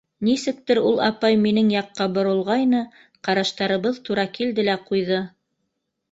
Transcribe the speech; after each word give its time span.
Нисектер 0.27 0.79
ул 0.91 0.95
апай 1.07 1.35
минең 1.41 1.67
яҡҡа 1.73 2.07
боролғайны, 2.15 2.79
ҡараштарыбыҙ 3.27 3.99
тура 4.09 4.25
килде 4.39 4.65
лә 4.71 4.79
ҡуйҙы. 4.89 5.21